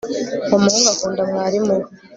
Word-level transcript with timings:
Uwo 0.47 0.57
muhungu 0.63 0.87
akunda 0.93 1.21
mwarimu 1.29 1.73
we 1.81 1.85